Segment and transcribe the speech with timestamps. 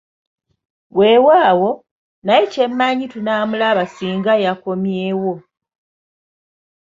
[0.97, 1.69] Weewaawo,
[2.25, 5.33] naye kye mmanyi tanamulaba ssinga yaakomyewo.